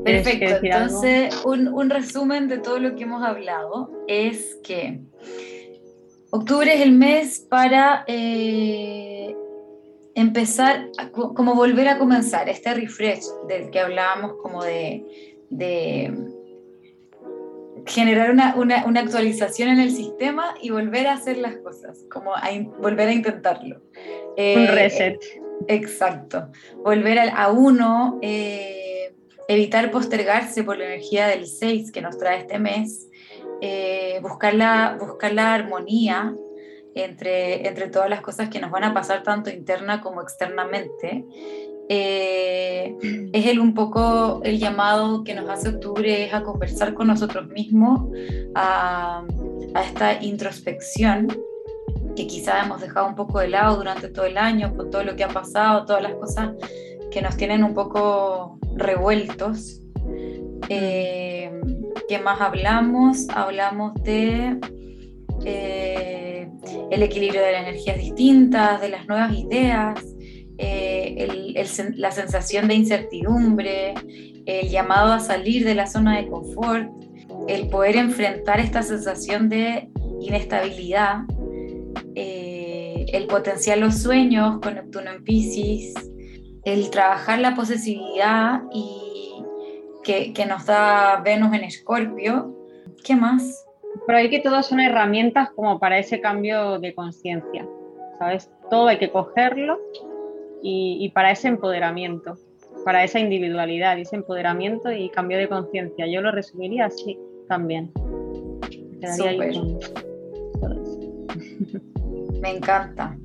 [0.04, 5.00] Perfecto, entonces un, un, resumen de todo lo que hemos hablado es que
[6.30, 9.36] octubre es el mes para eh,
[10.14, 15.04] empezar, como volver a comenzar, este refresh del que hablábamos como de,
[15.50, 16.12] de
[17.86, 22.34] generar una, una, una, actualización en el sistema y volver a hacer las cosas, como
[22.34, 22.48] a
[22.80, 23.82] volver a intentarlo.
[24.36, 25.18] Eh, un reset.
[25.68, 26.48] exacto,
[26.84, 28.18] volver a, a uno.
[28.22, 28.89] Eh,
[29.50, 33.08] evitar postergarse por la energía del 6 que nos trae este mes,
[33.60, 36.36] eh, buscar, la, buscar la armonía
[36.94, 41.24] entre, entre todas las cosas que nos van a pasar tanto interna como externamente.
[41.88, 42.94] Eh,
[43.32, 47.48] es el, un poco el llamado que nos hace octubre es a conversar con nosotros
[47.48, 48.08] mismos,
[48.54, 49.24] a,
[49.74, 51.26] a esta introspección
[52.14, 55.16] que quizá hemos dejado un poco de lado durante todo el año, con todo lo
[55.16, 56.50] que ha pasado, todas las cosas
[57.10, 59.80] que nos tienen un poco revueltos.
[60.68, 61.50] Eh,
[62.08, 63.28] ¿Qué más hablamos?
[63.30, 64.58] Hablamos de
[65.44, 66.48] eh,
[66.90, 70.04] el equilibrio de las energías distintas, de las nuevas ideas,
[70.58, 71.54] eh,
[71.96, 73.94] la sensación de incertidumbre,
[74.46, 76.90] el llamado a salir de la zona de confort,
[77.48, 79.88] el poder enfrentar esta sensación de
[80.20, 81.22] inestabilidad,
[82.14, 85.94] el potencial los sueños con Neptuno en Pisces,
[86.64, 89.44] el trabajar la posesividad y
[90.02, 92.54] que, nos da Venus en Escorpio.
[93.04, 93.66] ¿Qué más?
[94.06, 97.66] Pero hay que todas son herramientas como para ese cambio de conciencia,
[98.18, 98.50] ¿sabes?
[98.68, 99.78] Todo hay que cogerlo
[100.62, 102.34] y, para ese empoderamiento,
[102.84, 106.06] para esa individualidad, ese empoderamiento y cambio de conciencia.
[106.06, 107.90] Yo lo resumiría así también.
[112.40, 113.16] Me encanta.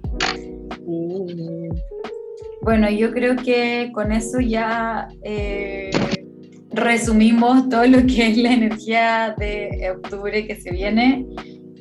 [2.66, 5.92] Bueno, yo creo que con eso ya eh,
[6.72, 11.28] resumimos todo lo que es la energía de octubre que se viene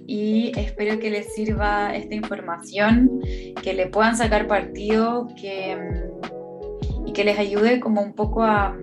[0.07, 3.23] y espero que les sirva esta información,
[3.63, 5.75] que le puedan sacar partido que,
[7.07, 8.77] y que les ayude como un poco a,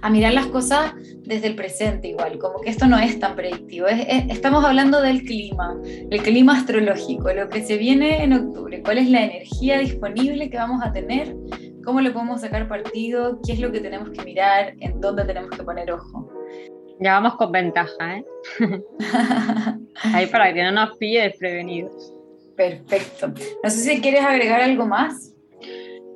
[0.00, 3.86] a mirar las cosas desde el presente igual, como que esto no es tan predictivo.
[3.88, 5.76] estamos hablando del clima,
[6.10, 10.56] el clima astrológico, lo que se viene en octubre, cuál es la energía disponible que
[10.56, 11.34] vamos a tener,
[11.84, 15.50] cómo le podemos sacar partido, qué es lo que tenemos que mirar, en dónde tenemos
[15.50, 16.30] que poner ojo.
[16.98, 18.24] Ya vamos con ventaja, ¿eh?
[20.14, 22.14] Ahí para que no nos pille desprevenidos.
[22.56, 23.32] Perfecto.
[23.62, 25.34] No sé si quieres agregar algo más.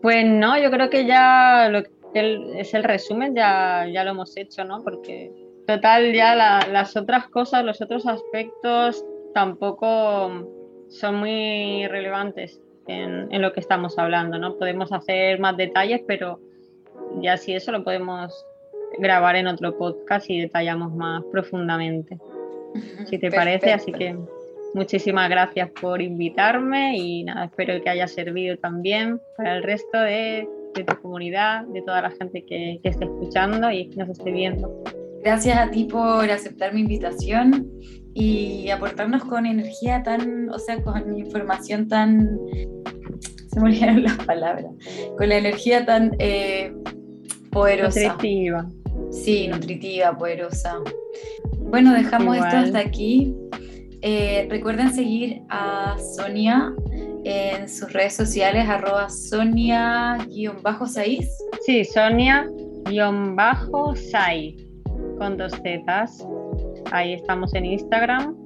[0.01, 1.83] Pues no, yo creo que ya lo
[2.15, 4.83] es el resumen, ya, ya lo hemos hecho, ¿no?
[4.83, 5.33] Porque
[5.67, 9.05] total ya las otras cosas, los otros aspectos
[9.35, 10.47] tampoco
[10.89, 14.57] son muy relevantes en, en, lo que estamos hablando, ¿no?
[14.57, 16.41] Podemos hacer más detalles, pero
[17.21, 18.45] ya si eso lo podemos
[18.99, 22.19] grabar en otro podcast y detallamos más profundamente,
[23.07, 23.73] si te parece.
[23.73, 24.17] Así que
[24.75, 30.49] muchísimas gracias por invitarme y nada, espero que haya servido también para el resto de
[30.75, 34.31] de tu comunidad, de toda la gente que, que esté escuchando y que nos esté
[34.31, 34.83] viendo.
[35.23, 37.71] Gracias a ti por aceptar mi invitación
[38.15, 42.39] y aportarnos con energía tan, o sea, con información tan,
[43.53, 44.67] se me olvidaron las palabras,
[45.17, 46.73] con la energía tan eh,
[47.51, 48.15] poderosa.
[48.15, 48.67] Nutritiva.
[49.11, 50.79] Sí, nutritiva, poderosa.
[51.59, 53.35] Bueno, dejamos esto hasta aquí.
[54.03, 56.73] Eh, recuerden seguir a Sonia
[57.25, 60.29] en sus redes sociales, arroba Sonia-Saiz.
[61.67, 62.47] Sí, Sonia-Sai,
[65.19, 66.27] con dos zetas.
[66.93, 68.37] Ahí estamos en Instagram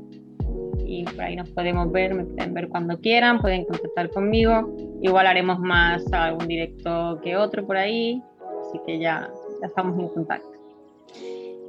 [0.87, 4.75] y por ahí nos podemos ver, me pueden ver cuando quieran, pueden contactar conmigo.
[5.03, 8.23] Igual haremos más algún directo que otro por ahí,
[8.61, 10.51] así que ya, ya estamos en contacto.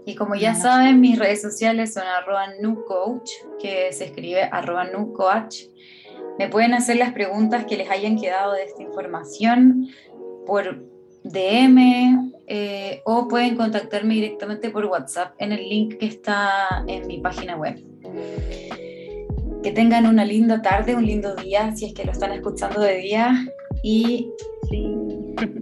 [0.08, 5.64] Y como ya saben, mis redes sociales son arroba nucoach, que se escribe arroba nucoach.
[6.38, 9.88] Me pueden hacer las preguntas que les hayan quedado de esta información
[10.46, 10.84] por
[11.24, 17.20] DM eh, o pueden contactarme directamente por WhatsApp en el link que está en mi
[17.20, 17.82] página web.
[19.64, 22.98] Que tengan una linda tarde, un lindo día, si es que lo están escuchando de
[22.98, 23.48] día.
[23.82, 24.30] Y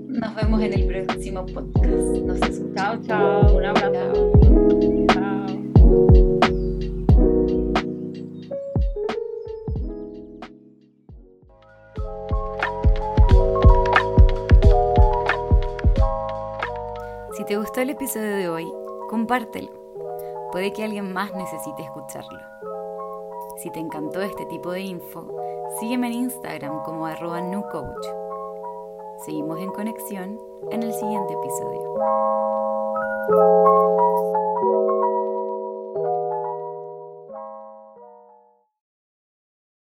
[0.10, 1.88] nos vemos en el próximo podcast.
[1.88, 2.40] Nos
[2.76, 3.56] Chao, chao.
[3.56, 5.03] Un abrazo.
[17.44, 18.74] Si te gustó el episodio de hoy,
[19.10, 19.70] compártelo.
[20.54, 22.40] Puede que alguien más necesite escucharlo.
[23.58, 25.28] Si te encantó este tipo de info,
[25.78, 28.08] sígueme en Instagram como arroba newcoach.
[29.26, 30.40] Seguimos en conexión
[30.72, 31.94] en el siguiente episodio.